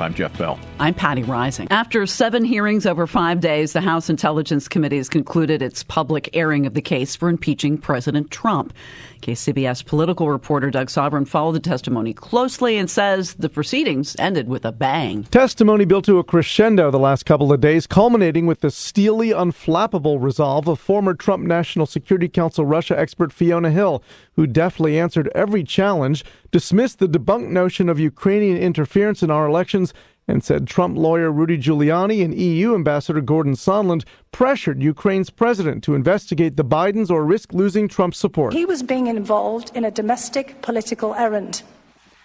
I'm 0.00 0.14
Jeff 0.14 0.36
Bell. 0.38 0.58
I'm 0.78 0.94
Patti 0.94 1.22
Reising. 1.22 1.66
After 1.70 2.06
seven 2.06 2.44
hearings 2.44 2.86
over 2.86 3.06
five 3.06 3.40
days, 3.40 3.72
the 3.72 3.80
House 3.80 4.08
Intelligence 4.08 4.68
Committee 4.68 4.96
has 4.96 5.08
concluded 5.08 5.62
its 5.62 5.82
public 5.82 6.30
airing 6.32 6.66
of 6.66 6.74
the 6.74 6.80
case 6.80 7.14
for 7.14 7.28
impeaching 7.28 7.76
President 7.76 8.30
Trump. 8.30 8.72
KCBS 9.20 9.84
political 9.84 10.30
reporter 10.30 10.70
Doug 10.70 10.88
Sovern 10.88 11.26
followed 11.26 11.52
the 11.52 11.60
testimony 11.60 12.14
closely 12.14 12.78
and 12.78 12.90
says 12.90 13.34
the 13.34 13.50
proceedings 13.50 14.16
ended 14.18 14.48
with 14.48 14.64
a 14.64 14.72
bang. 14.72 15.24
Testimony 15.24 15.84
built 15.84 16.06
to 16.06 16.18
a 16.18 16.24
crescendo 16.24 16.90
the 16.90 16.98
last 16.98 17.26
couple 17.26 17.52
of 17.52 17.60
days, 17.60 17.86
culminating 17.86 18.46
with 18.46 18.60
the 18.60 18.70
steely, 18.70 19.30
unflappable 19.30 20.22
resolve 20.22 20.68
of 20.68 20.80
former 20.80 21.12
Trump 21.12 21.44
National 21.44 21.84
Security 21.84 22.28
Council 22.28 22.64
Russia 22.64 22.98
expert 22.98 23.32
Fiona 23.32 23.70
Hill, 23.70 24.02
who 24.36 24.46
deftly 24.46 24.98
answered 24.98 25.30
every 25.34 25.62
challenge, 25.62 26.24
dismissed 26.50 26.98
the 26.98 27.06
debunked 27.06 27.50
notion 27.50 27.90
of 27.90 28.00
Ukrainian 28.00 28.56
interference 28.56 29.22
in 29.22 29.30
our 29.30 29.46
elections, 29.46 29.89
and 30.30 30.44
said 30.44 30.66
Trump 30.66 30.96
lawyer 30.96 31.30
Rudy 31.30 31.58
Giuliani 31.58 32.24
and 32.24 32.34
EU 32.34 32.74
Ambassador 32.74 33.20
Gordon 33.20 33.54
Sondland 33.54 34.04
pressured 34.32 34.82
Ukraine's 34.82 35.28
president 35.28 35.82
to 35.84 35.94
investigate 35.94 36.56
the 36.56 36.64
Bidens 36.64 37.10
or 37.10 37.24
risk 37.24 37.52
losing 37.52 37.88
Trump's 37.88 38.18
support. 38.18 38.54
He 38.54 38.64
was 38.64 38.82
being 38.82 39.08
involved 39.08 39.72
in 39.74 39.84
a 39.84 39.90
domestic 39.90 40.62
political 40.62 41.14
errand, 41.14 41.62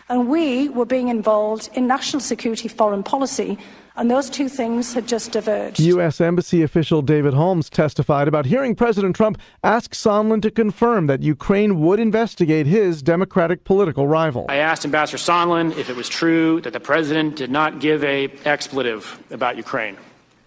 and 0.07 0.29
we 0.29 0.69
were 0.69 0.85
being 0.85 1.07
involved 1.07 1.69
in 1.73 1.87
national 1.87 2.19
security 2.21 2.67
foreign 2.67 3.03
policy 3.03 3.57
and 3.97 4.11
those 4.11 4.29
two 4.29 4.49
things 4.49 4.93
had 4.93 5.07
just 5.07 5.31
diverged. 5.31 5.79
U.S. 5.79 6.19
Embassy 6.19 6.61
official 6.63 7.01
David 7.01 7.33
Holmes 7.33 7.69
testified 7.69 8.27
about 8.27 8.45
hearing 8.45 8.75
President 8.75 9.15
Trump 9.15 9.39
ask 9.63 9.93
Sondland 9.93 10.41
to 10.41 10.51
confirm 10.51 11.07
that 11.07 11.21
Ukraine 11.21 11.79
would 11.81 11.99
investigate 11.99 12.67
his 12.67 13.01
Democratic 13.01 13.63
political 13.63 14.07
rival. 14.07 14.45
I 14.49 14.57
asked 14.57 14.83
Ambassador 14.83 15.17
Sondland 15.17 15.77
if 15.77 15.89
it 15.89 15.95
was 15.95 16.09
true 16.09 16.59
that 16.61 16.73
the 16.73 16.79
president 16.79 17.38
did 17.38 17.51
not 17.51 17.79
give 17.79 18.03
a 18.03 18.29
expletive 18.43 19.17
about 19.31 19.55
Ukraine. 19.55 19.97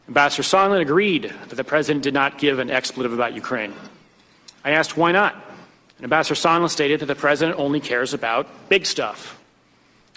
Ambassador 0.08 0.42
Sondland 0.42 0.80
agreed 0.80 1.32
that 1.48 1.56
the 1.56 1.64
president 1.64 2.02
did 2.02 2.14
not 2.14 2.38
give 2.38 2.58
an 2.58 2.70
expletive 2.70 3.12
about 3.12 3.34
Ukraine. 3.34 3.74
I 4.64 4.72
asked 4.72 4.96
why 4.96 5.12
not. 5.12 5.34
And 5.96 6.04
Ambassador 6.04 6.34
Sondland 6.34 6.70
stated 6.70 7.00
that 7.00 7.06
the 7.06 7.14
president 7.14 7.58
only 7.58 7.80
cares 7.80 8.14
about 8.14 8.46
big 8.68 8.86
stuff. 8.86 9.40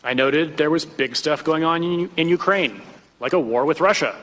I 0.04 0.14
noted 0.14 0.58
there 0.58 0.70
was 0.70 0.86
big 0.86 1.16
stuff 1.16 1.44
going 1.44 1.64
on 1.64 1.84
in, 1.84 2.10
in 2.18 2.28
Ukraine 2.28 2.82
like 3.22 3.34
a 3.34 3.40
war 3.40 3.66
with 3.66 3.80
Russia. 3.80 4.16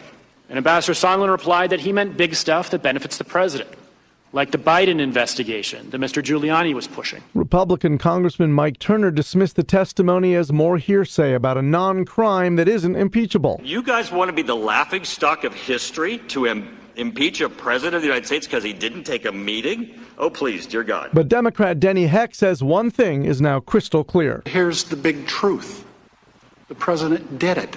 And 0.50 0.58
Ambassador 0.58 0.92
Sondland 0.92 1.30
replied 1.30 1.70
that 1.70 1.80
he 1.80 1.92
meant 1.92 2.16
big 2.16 2.34
stuff 2.34 2.70
that 2.70 2.82
benefits 2.82 3.16
the 3.16 3.24
president, 3.24 3.70
like 4.32 4.50
the 4.50 4.58
Biden 4.58 5.00
investigation 5.00 5.88
that 5.90 6.00
Mr. 6.00 6.22
Giuliani 6.22 6.74
was 6.74 6.88
pushing. 6.88 7.22
Republican 7.34 7.96
Congressman 7.96 8.52
Mike 8.52 8.78
Turner 8.78 9.10
dismissed 9.10 9.56
the 9.56 9.62
testimony 9.62 10.34
as 10.34 10.52
more 10.52 10.78
hearsay 10.78 11.34
about 11.34 11.56
a 11.56 11.62
non 11.62 12.04
crime 12.04 12.56
that 12.56 12.68
isn't 12.68 12.96
impeachable. 12.96 13.60
You 13.62 13.82
guys 13.82 14.10
want 14.10 14.30
to 14.30 14.32
be 14.32 14.42
the 14.42 14.56
laughing 14.56 15.04
stock 15.04 15.44
of 15.44 15.54
history 15.54 16.18
to 16.28 16.46
Im- 16.46 16.76
impeach 16.96 17.40
a 17.40 17.48
president 17.48 17.94
of 17.94 18.02
the 18.02 18.08
United 18.08 18.26
States 18.26 18.46
because 18.46 18.64
he 18.64 18.72
didn't 18.72 19.04
take 19.04 19.26
a 19.26 19.32
meeting? 19.32 20.00
Oh, 20.16 20.30
please, 20.30 20.66
dear 20.66 20.82
God. 20.82 21.10
But 21.12 21.28
Democrat 21.28 21.78
Denny 21.78 22.06
Heck 22.06 22.34
says 22.34 22.62
one 22.62 22.90
thing 22.90 23.24
is 23.24 23.40
now 23.40 23.60
crystal 23.60 24.02
clear. 24.02 24.42
Here's 24.46 24.84
the 24.84 24.96
big 24.96 25.26
truth 25.26 25.84
the 26.68 26.74
president 26.74 27.38
did 27.38 27.56
it. 27.58 27.76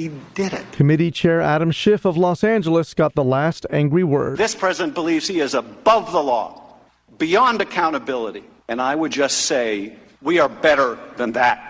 He 0.00 0.10
did 0.32 0.54
it. 0.54 0.64
Committee 0.72 1.10
Chair 1.10 1.42
Adam 1.42 1.70
Schiff 1.70 2.06
of 2.06 2.16
Los 2.16 2.42
Angeles 2.42 2.94
got 2.94 3.14
the 3.14 3.22
last 3.22 3.66
angry 3.68 4.02
word. 4.02 4.38
This 4.38 4.54
president 4.54 4.94
believes 4.94 5.28
he 5.28 5.40
is 5.40 5.52
above 5.52 6.10
the 6.10 6.22
law, 6.22 6.78
beyond 7.18 7.60
accountability. 7.60 8.42
And 8.68 8.80
I 8.80 8.94
would 8.94 9.12
just 9.12 9.42
say 9.42 9.94
we 10.22 10.38
are 10.38 10.48
better 10.48 10.98
than 11.18 11.32
that. 11.32 11.69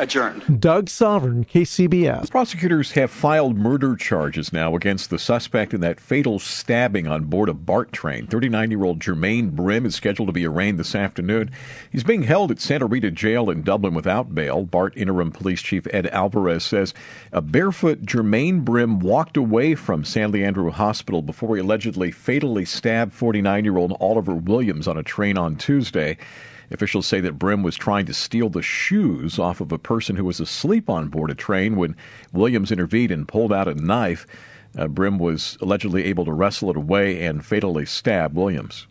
Adjourned. 0.00 0.58
Doug 0.58 0.88
Sovern, 0.88 1.44
KCBS. 1.44 2.30
Prosecutors 2.30 2.92
have 2.92 3.10
filed 3.10 3.58
murder 3.58 3.96
charges 3.96 4.50
now 4.50 4.74
against 4.74 5.10
the 5.10 5.18
suspect 5.18 5.74
in 5.74 5.82
that 5.82 6.00
fatal 6.00 6.38
stabbing 6.38 7.06
on 7.06 7.24
board 7.24 7.50
a 7.50 7.54
BART 7.54 7.92
train. 7.92 8.26
39 8.26 8.70
year 8.70 8.82
old 8.82 8.98
Jermaine 8.98 9.50
Brim 9.50 9.84
is 9.84 9.94
scheduled 9.94 10.28
to 10.28 10.32
be 10.32 10.46
arraigned 10.46 10.78
this 10.78 10.94
afternoon. 10.94 11.50
He's 11.92 12.02
being 12.02 12.22
held 12.22 12.50
at 12.50 12.60
Santa 12.60 12.86
Rita 12.86 13.10
Jail 13.10 13.50
in 13.50 13.60
Dublin 13.60 13.92
without 13.92 14.34
bail. 14.34 14.64
BART 14.64 14.96
Interim 14.96 15.32
Police 15.32 15.60
Chief 15.60 15.86
Ed 15.92 16.06
Alvarez 16.06 16.64
says 16.64 16.94
a 17.30 17.42
barefoot 17.42 18.06
Jermaine 18.06 18.64
Brim 18.64 19.00
walked 19.00 19.36
away 19.36 19.74
from 19.74 20.06
San 20.06 20.32
Leandro 20.32 20.70
Hospital 20.70 21.20
before 21.20 21.56
he 21.56 21.60
allegedly 21.60 22.10
fatally 22.10 22.64
stabbed 22.64 23.12
49 23.12 23.64
year 23.64 23.76
old 23.76 23.94
Oliver 24.00 24.34
Williams 24.34 24.88
on 24.88 24.96
a 24.96 25.02
train 25.02 25.36
on 25.36 25.56
Tuesday. 25.56 26.16
Officials 26.70 27.06
say 27.06 27.20
that 27.20 27.38
Brim 27.38 27.62
was 27.62 27.76
trying 27.76 28.06
to 28.06 28.14
steal 28.14 28.48
the 28.48 28.62
shoes 28.62 29.38
off 29.38 29.60
of 29.60 29.72
a 29.72 29.78
person 29.78 30.16
who 30.16 30.24
was 30.24 30.38
asleep 30.38 30.88
on 30.88 31.08
board 31.08 31.30
a 31.30 31.34
train 31.34 31.76
when 31.76 31.96
Williams 32.32 32.70
intervened 32.70 33.10
and 33.10 33.26
pulled 33.26 33.52
out 33.52 33.68
a 33.68 33.74
knife. 33.74 34.26
Uh, 34.78 34.86
Brim 34.86 35.18
was 35.18 35.58
allegedly 35.60 36.04
able 36.04 36.24
to 36.24 36.32
wrestle 36.32 36.70
it 36.70 36.76
away 36.76 37.24
and 37.24 37.44
fatally 37.44 37.86
stab 37.86 38.36
Williams. 38.36 38.86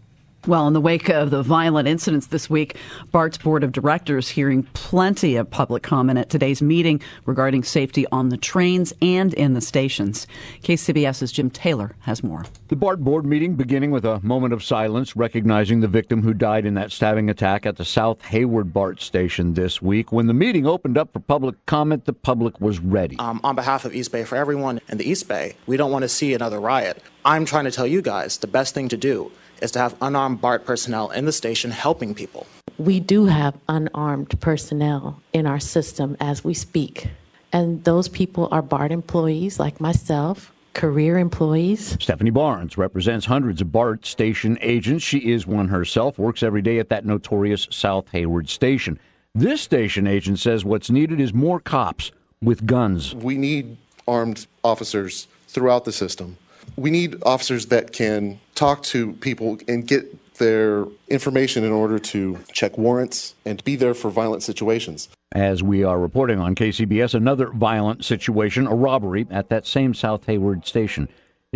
Well, 0.49 0.65
in 0.65 0.73
the 0.73 0.81
wake 0.81 1.09
of 1.09 1.29
the 1.29 1.43
violent 1.43 1.87
incidents 1.87 2.25
this 2.25 2.49
week, 2.49 2.75
BART's 3.11 3.37
board 3.37 3.63
of 3.63 3.71
directors 3.71 4.29
hearing 4.29 4.63
plenty 4.73 5.35
of 5.35 5.47
public 5.51 5.83
comment 5.83 6.17
at 6.17 6.31
today's 6.31 6.59
meeting 6.59 7.03
regarding 7.27 7.63
safety 7.63 8.07
on 8.11 8.29
the 8.29 8.37
trains 8.37 8.91
and 8.99 9.31
in 9.35 9.53
the 9.53 9.61
stations. 9.61 10.25
KCBS's 10.63 11.31
Jim 11.31 11.51
Taylor 11.51 11.95
has 11.99 12.23
more. 12.23 12.45
The 12.69 12.75
BART 12.75 13.03
board 13.03 13.27
meeting 13.27 13.53
beginning 13.53 13.91
with 13.91 14.05
a 14.05 14.19
moment 14.21 14.51
of 14.51 14.63
silence 14.63 15.15
recognizing 15.15 15.81
the 15.81 15.87
victim 15.87 16.23
who 16.23 16.33
died 16.33 16.65
in 16.65 16.73
that 16.73 16.91
stabbing 16.91 17.29
attack 17.29 17.67
at 17.67 17.75
the 17.75 17.85
South 17.85 18.23
Hayward 18.23 18.73
BART 18.73 19.03
station 19.03 19.53
this 19.53 19.83
week. 19.83 20.11
When 20.11 20.25
the 20.25 20.33
meeting 20.33 20.65
opened 20.65 20.97
up 20.97 21.13
for 21.13 21.19
public 21.19 21.63
comment, 21.67 22.05
the 22.05 22.13
public 22.13 22.59
was 22.59 22.79
ready. 22.79 23.17
Um, 23.19 23.39
on 23.43 23.53
behalf 23.53 23.85
of 23.85 23.93
East 23.93 24.11
Bay 24.11 24.23
for 24.23 24.35
everyone 24.35 24.79
in 24.89 24.97
the 24.97 25.07
East 25.07 25.27
Bay, 25.27 25.57
we 25.67 25.77
don't 25.77 25.91
want 25.91 26.01
to 26.01 26.09
see 26.09 26.33
another 26.33 26.59
riot. 26.59 27.03
I'm 27.23 27.45
trying 27.45 27.65
to 27.65 27.71
tell 27.71 27.85
you 27.85 28.01
guys 28.01 28.39
the 28.39 28.47
best 28.47 28.73
thing 28.73 28.89
to 28.89 28.97
do 28.97 29.31
is 29.61 29.71
to 29.71 29.79
have 29.79 29.95
unarmed 30.01 30.41
BART 30.41 30.65
personnel 30.65 31.11
in 31.11 31.25
the 31.25 31.31
station 31.31 31.71
helping 31.71 32.13
people. 32.13 32.45
We 32.77 32.99
do 32.99 33.25
have 33.25 33.55
unarmed 33.67 34.39
personnel 34.39 35.21
in 35.33 35.45
our 35.45 35.59
system 35.59 36.15
as 36.19 36.43
we 36.43 36.53
speak. 36.53 37.07
And 37.51 37.83
those 37.83 38.07
people 38.07 38.47
are 38.51 38.61
BART 38.61 38.91
employees 38.91 39.59
like 39.59 39.81
myself, 39.81 40.51
career 40.73 41.17
employees. 41.17 41.97
Stephanie 41.99 42.29
Barnes 42.29 42.77
represents 42.77 43.25
hundreds 43.25 43.59
of 43.61 43.71
BART 43.71 44.05
station 44.05 44.57
agents. 44.61 45.03
She 45.03 45.17
is 45.17 45.45
one 45.45 45.67
herself, 45.67 46.17
works 46.17 46.43
every 46.43 46.61
day 46.61 46.79
at 46.79 46.89
that 46.89 47.05
notorious 47.05 47.67
South 47.71 48.07
Hayward 48.11 48.49
station. 48.49 48.99
This 49.35 49.61
station 49.61 50.07
agent 50.07 50.39
says 50.39 50.63
what's 50.63 50.89
needed 50.89 51.19
is 51.19 51.33
more 51.33 51.59
cops 51.59 52.11
with 52.41 52.65
guns. 52.65 53.13
We 53.15 53.37
need 53.37 53.77
armed 54.07 54.47
officers 54.63 55.27
throughout 55.47 55.85
the 55.85 55.91
system 55.91 56.37
we 56.75 56.91
need 56.91 57.15
officers 57.23 57.67
that 57.67 57.93
can 57.93 58.39
talk 58.55 58.83
to 58.83 59.13
people 59.13 59.57
and 59.67 59.87
get 59.87 60.35
their 60.39 60.85
information 61.09 61.63
in 61.63 61.71
order 61.71 61.99
to 61.99 62.39
check 62.53 62.77
warrants 62.77 63.35
and 63.45 63.59
to 63.59 63.63
be 63.63 63.75
there 63.75 63.93
for 63.93 64.09
violent 64.09 64.41
situations. 64.41 65.09
As 65.33 65.61
we 65.61 65.83
are 65.83 65.99
reporting 65.99 66.39
on 66.39 66.55
KCBS, 66.55 67.13
another 67.13 67.47
violent 67.49 68.03
situation, 68.03 68.65
a 68.65 68.73
robbery 68.73 69.27
at 69.29 69.49
that 69.49 69.67
same 69.67 69.93
South 69.93 70.25
Hayward 70.25 70.65
station. 70.65 71.07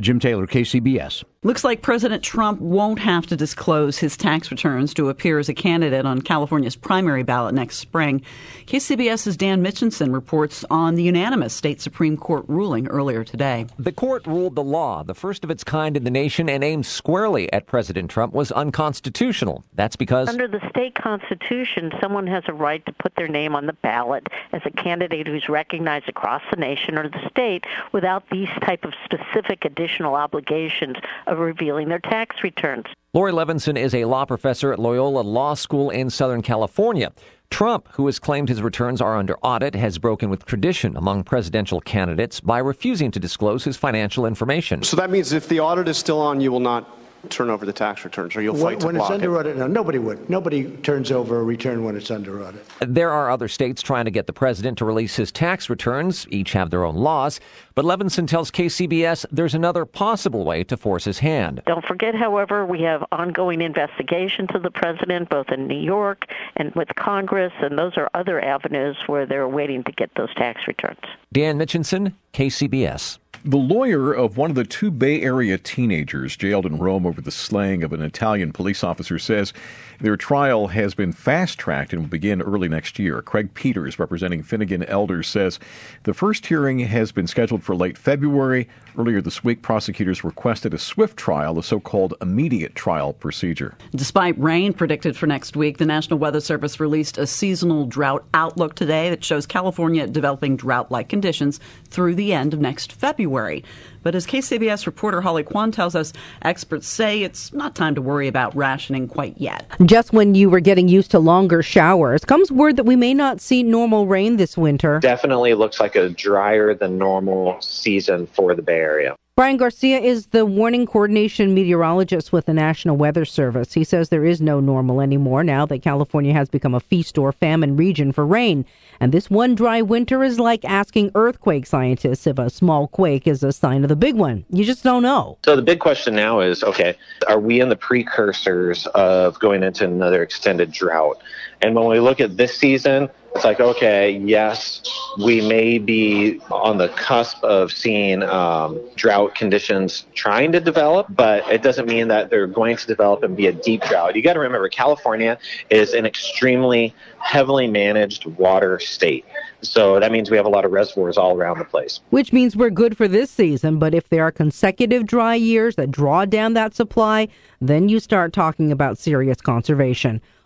Jim 0.02 0.20
Taylor, 0.20 0.48
KCBS. 0.48 1.24
Looks 1.44 1.64
like 1.64 1.84
President 1.84 2.24
Trump 2.24 2.60
won't 2.62 2.98
have 3.00 3.28
to 3.28 3.36
disclose 3.36 4.00
his 4.00 4.18
tax 4.18 4.50
returns 4.50 4.94
to 4.96 5.10
appear 5.10 5.38
as 5.38 5.50
a 5.50 5.54
candidate 5.54 6.06
on 6.06 6.22
California's 6.22 6.76
primary 6.76 7.22
ballot 7.22 7.54
next 7.54 7.78
spring. 7.78 8.24
KCBS's 8.66 9.38
Dan 9.38 9.64
Mitchinson 9.64 10.14
reports 10.14 10.66
on 10.72 10.96
the 10.96 11.04
unanimous 11.04 11.54
state 11.54 11.80
Supreme 11.80 12.18
Court 12.18 12.46
ruling 12.48 12.88
earlier 12.88 13.24
today. 13.24 13.68
The 13.78 13.92
court 13.92 14.26
ruled 14.26 14.56
the 14.56 14.64
law, 14.64 15.04
the 15.04 15.14
first 15.14 15.44
of 15.44 15.52
its 15.52 15.64
kind 15.64 15.96
in 15.96 16.06
the 16.06 16.10
nation 16.10 16.50
and 16.50 16.64
aimed 16.64 16.88
squarely 16.88 17.52
at 17.54 17.68
President 17.68 18.10
Trump, 18.10 18.34
was 18.34 18.52
unconstitutional. 18.54 19.64
That's 19.76 19.98
because 19.98 20.28
under 20.28 20.48
the 20.48 20.68
state 20.70 20.96
constitution, 20.96 21.92
someone 22.02 22.26
has 22.26 22.46
a 22.48 22.54
right 22.54 22.84
to 22.88 22.94
put 22.94 23.16
their 23.16 23.28
name 23.28 23.56
on 23.56 23.68
the 23.68 23.74
ballot 23.74 24.28
as 24.54 24.62
a 24.66 24.72
candidate 24.72 25.28
who's 25.28 25.50
recognized 25.50 26.08
across 26.08 26.42
the 26.50 26.58
nation 26.58 26.98
or 26.98 27.10
the 27.10 27.30
state 27.30 27.66
without 27.92 28.28
these 28.32 28.50
type 28.62 28.86
of 28.86 28.94
specific 29.06 29.66
additions 29.66 29.83
additional 29.84 30.16
obligations 30.16 30.96
of 31.28 31.40
revealing 31.40 31.90
their 31.90 32.00
tax 32.00 32.38
returns. 32.44 32.86
Lori 33.14 33.32
Levinson 33.32 33.78
is 33.78 33.94
a 33.94 34.06
law 34.06 34.26
professor 34.26 34.72
at 34.72 34.80
Loyola 34.80 35.20
Law 35.20 35.54
School 35.54 35.90
in 35.90 36.10
Southern 36.10 36.42
California. 36.42 37.12
Trump, 37.50 37.88
who 37.92 38.06
has 38.08 38.18
claimed 38.18 38.50
his 38.50 38.62
returns 38.62 39.02
are 39.02 39.16
under 39.16 39.38
audit, 39.40 39.76
has 39.76 40.00
broken 40.00 40.30
with 40.30 40.46
tradition 40.46 40.98
among 40.98 41.24
presidential 41.24 41.80
candidates 41.82 42.40
by 42.40 42.58
refusing 42.58 43.12
to 43.12 43.20
disclose 43.20 43.64
his 43.64 43.78
financial 43.78 44.26
information. 44.26 44.82
So 44.82 44.98
that 44.98 45.12
means 45.12 45.34
if 45.34 45.48
the 45.48 45.60
audit 45.60 45.88
is 45.88 45.98
still 45.98 46.20
on, 46.20 46.42
you 46.42 46.52
will 46.52 46.60
not 46.60 46.90
turn 47.30 47.50
over 47.50 47.66
the 47.66 47.74
tax 47.74 48.04
returns, 48.04 48.36
or 48.36 48.42
you'll 48.42 48.56
fight 48.56 48.64
when, 48.64 48.80
to 48.80 48.86
when 48.88 48.96
block 48.96 49.12
it's 49.12 49.14
under 49.16 49.36
it. 49.36 49.40
audit. 49.40 49.58
No, 49.58 49.68
nobody 49.68 50.00
would. 50.00 50.30
Nobody 50.30 50.70
turns 50.78 51.12
over 51.12 51.40
a 51.40 51.44
return 51.44 51.84
when 51.84 51.96
it's 51.96 52.12
under 52.12 52.44
audit. 52.44 52.66
There 52.80 53.12
are 53.12 53.30
other 53.30 53.48
states 53.48 53.82
trying 53.82 54.06
to 54.06 54.12
get 54.12 54.28
the 54.28 54.34
president 54.34 54.78
to 54.80 54.86
release 54.86 55.16
his 55.16 55.32
tax 55.32 55.70
returns. 55.70 56.28
Each 56.30 56.54
have 56.54 56.70
their 56.70 56.84
own 56.84 56.96
laws. 56.96 57.40
But 57.76 57.86
Levinson 57.86 58.28
tells 58.28 58.52
KCBS 58.52 59.26
there's 59.32 59.56
another 59.56 59.86
possible 59.86 60.46
way 60.46 60.64
to 60.66 60.78
force 60.78 61.06
his 61.06 61.20
hand. 61.20 61.62
Don't 61.66 61.86
forget, 61.86 62.14
however, 62.14 62.66
we 62.66 62.82
have 62.82 63.04
ongoing 63.12 63.62
investigations 63.62 64.50
of 64.54 64.64
the 64.64 64.72
president, 64.72 65.30
both 65.30 65.50
in 65.50 65.68
New 65.68 65.80
York 65.80 66.28
and 66.56 66.74
with 66.76 66.90
Congress, 66.96 67.54
and 67.62 67.78
those 67.78 67.98
are 67.98 68.10
other 68.14 68.44
avenues 68.44 68.98
where 69.08 69.26
they're 69.26 69.48
waiting 69.48 69.84
to 69.86 69.92
get 69.92 70.12
those 70.16 70.34
tax 70.36 70.68
returns. 70.68 71.00
Dan 71.32 71.58
Mitchinson, 71.58 72.14
KCBS. 72.34 73.18
The 73.46 73.58
lawyer 73.58 74.14
of 74.14 74.38
one 74.38 74.52
of 74.52 74.56
the 74.56 74.64
two 74.64 74.90
Bay 74.90 75.22
Area 75.22 75.58
teenagers 75.58 76.38
jailed 76.38 76.66
in 76.66 76.78
Rome 76.78 77.06
over 77.06 77.20
the 77.20 77.30
slaying 77.30 77.84
of 77.84 77.92
an 77.92 78.02
Italian 78.02 78.54
police 78.54 78.86
officer 78.86 79.20
says 79.20 79.52
their 80.00 80.16
trial 80.16 80.68
has 80.68 80.94
been 80.94 81.12
fast 81.12 81.60
tracked 81.60 81.92
and 81.92 82.04
will 82.04 82.10
begin 82.10 82.42
early 82.42 82.70
next 82.70 82.98
year. 83.00 83.22
Craig 83.22 83.54
Peters, 83.54 84.00
representing 84.00 84.44
Finnegan 84.44 84.84
Elders, 84.84 85.28
says 85.28 85.60
the 86.04 86.14
first 86.14 86.46
hearing 86.46 86.80
has 86.80 87.12
been 87.12 87.28
scheduled 87.28 87.64
for 87.64 87.76
late 87.76 87.98
February. 87.98 88.70
Earlier 88.98 89.20
this 89.20 89.44
week, 89.44 89.62
prosecutors 89.62 90.24
requested 90.24 90.74
a 90.74 90.78
swift 90.78 91.18
trial, 91.18 91.56
the 91.56 91.64
so 91.64 91.82
called 91.82 92.14
immediate 92.22 92.76
trial 92.76 93.12
procedure. 93.12 93.76
Despite 93.92 94.40
rain 94.40 94.72
predicted 94.72 95.18
for 95.18 95.28
next 95.28 95.58
week, 95.58 95.80
the 95.80 95.86
National 95.86 96.18
Weather 96.18 96.40
Service 96.40 96.80
released 96.80 97.18
a 97.18 97.28
seasonal 97.28 97.88
drought 97.88 98.24
outlook 98.34 98.76
today 98.76 99.10
that 99.10 99.24
shows 99.24 99.46
California 99.46 100.08
developing 100.08 100.56
drought 100.56 100.92
like 100.92 101.10
conditions 101.10 101.60
through 101.90 102.16
the 102.16 102.32
end 102.32 102.54
of 102.54 102.62
next 102.62 102.94
February. 103.34 103.64
But 104.04 104.16
as 104.16 104.28
KCBS 104.28 104.86
reporter 104.86 105.22
Holly 105.22 105.44
Kwan 105.44 105.72
tells 105.72 105.96
us, 105.96 106.14
experts 106.44 106.88
say 106.88 107.24
it's 107.24 107.52
not 107.52 107.74
time 107.74 107.96
to 107.96 108.02
worry 108.02 108.28
about 108.28 108.56
rationing 108.56 109.08
quite 109.08 109.36
yet. 109.38 109.66
Just 109.86 110.14
when 110.14 110.36
you 110.36 110.50
were 110.50 110.60
getting 110.60 110.88
used 110.88 111.10
to 111.12 111.20
longer 111.20 111.64
showers, 111.64 112.24
comes 112.26 112.52
word 112.52 112.76
that 112.76 112.84
we 112.84 112.96
may 112.96 113.14
not 113.14 113.42
see 113.42 113.64
normal 113.64 114.06
rain 114.06 114.38
this 114.38 114.56
winter. 114.56 115.00
Definitely 115.00 115.56
looks 115.56 115.80
like 115.80 115.96
a 115.96 116.10
drier 116.10 116.76
than 116.76 117.00
normal 117.00 117.60
season 117.60 118.28
for 118.28 118.54
the 118.54 118.62
Bay 118.62 118.78
Area. 118.78 119.16
Brian 119.36 119.58
Garcia 119.58 120.00
is 120.00 120.28
the 120.28 120.46
warning 120.46 120.86
coordination 120.86 121.56
meteorologist 121.56 122.32
with 122.32 122.46
the 122.46 122.54
National 122.54 122.96
Weather 122.96 123.26
Service. 123.26 123.74
He 123.74 123.84
says 123.84 124.10
there 124.10 124.26
is 124.26 124.40
no 124.42 124.60
normal 124.60 125.02
anymore 125.02 125.44
now 125.44 125.66
that 125.66 125.82
California 125.82 126.32
has 126.34 126.50
become 126.50 126.76
a 126.76 126.80
feast 126.80 127.18
or 127.18 127.32
famine 127.32 127.76
region 127.76 128.12
for 128.12 128.28
rain. 128.28 128.64
And 129.00 129.12
this 129.12 129.32
one 129.32 129.56
dry 129.56 129.82
winter 129.82 130.24
is 130.24 130.40
like 130.40 130.64
asking 130.66 131.10
earthquake 131.16 131.66
scientists 131.66 132.28
if 132.28 132.38
a 132.38 132.52
small 132.52 132.88
quake 132.88 133.26
is 133.26 133.42
a 133.42 133.52
sign 133.52 133.82
of 133.82 133.90
the 133.90 133.96
big 133.96 134.14
one. 134.14 134.46
You 134.52 134.64
just 134.66 134.84
don't 134.84 135.02
know. 135.02 135.40
So 135.44 135.56
the 135.56 135.64
big 135.64 135.80
question 135.80 136.14
now 136.14 136.40
is 136.40 136.64
okay, 136.64 136.96
are 137.28 137.40
we 137.40 137.60
in 137.60 137.70
the 137.70 137.76
precursors 137.76 138.86
of 138.94 139.40
going 139.40 139.64
into 139.64 139.86
another 139.86 140.22
extended 140.22 140.72
drought? 140.72 141.24
And 141.60 141.74
when 141.74 141.88
we 141.88 142.00
look 142.00 142.22
at 142.22 142.38
this 142.38 142.56
season, 142.56 143.10
it's 143.44 143.60
like, 143.60 143.76
okay, 143.76 144.12
yes, 144.20 144.82
we 145.22 145.42
may 145.46 145.78
be 145.78 146.40
on 146.50 146.78
the 146.78 146.88
cusp 146.88 147.44
of 147.44 147.74
seeing 147.74 148.24
um, 148.24 148.80
drought 148.96 149.36
conditions 149.36 150.06
trying 150.14 150.54
to 150.54 150.62
develop, 150.62 151.08
but 151.10 151.46
it 151.52 151.62
doesn't 151.62 151.86
mean 151.86 152.08
that 152.08 152.30
they're 152.30 152.48
going 152.48 152.78
to 152.78 152.88
develop 152.88 153.22
and 153.22 153.36
be 153.36 153.48
a 153.48 153.52
deep 153.52 153.82
drought. 153.82 154.16
You 154.16 154.22
got 154.22 154.34
to 154.34 154.40
remember, 154.40 154.70
California 154.70 155.38
is 155.70 155.94
an 155.94 156.06
extremely 156.06 156.96
heavily 157.20 157.68
managed 157.68 158.26
water 158.26 158.80
state. 158.80 159.26
So 159.62 160.00
that 160.00 160.14
means 160.14 160.32
we 160.32 160.38
have 160.38 160.46
a 160.46 160.50
lot 160.50 160.64
of 160.64 160.72
reservoirs 160.72 161.18
all 161.18 161.36
around 161.36 161.60
the 161.60 161.66
place. 161.66 162.00
Which 162.12 162.32
means 162.32 162.56
we're 162.56 162.70
good 162.70 162.96
for 162.96 163.10
this 163.10 163.30
season, 163.30 163.78
but 163.78 163.94
if 163.94 164.08
there 164.08 164.24
are 164.24 164.32
consecutive 164.32 165.06
dry 165.06 165.36
years 165.36 165.76
that 165.76 165.92
draw 165.92 166.24
down 166.24 166.54
that 166.54 166.76
supply, 166.76 167.28
then 167.60 167.90
you 167.90 168.00
start 168.00 168.32
talking 168.32 168.72
about 168.72 168.98
serious 168.98 169.42
conservation. 169.42 170.22